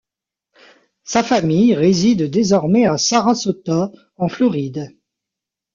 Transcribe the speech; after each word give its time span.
Sa 1.03 1.21
famille 1.21 1.75
réside 1.75 2.23
désormais 2.23 2.87
à 2.87 2.97
Sarasota, 2.97 3.91
en 4.15 4.29
Floride. 4.29 4.97